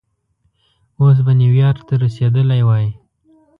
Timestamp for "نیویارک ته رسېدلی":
1.39-2.61